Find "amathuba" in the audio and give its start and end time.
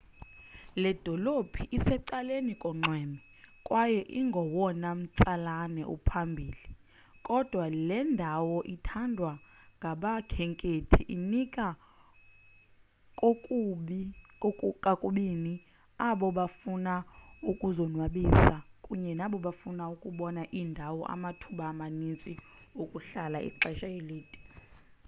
21.13-21.63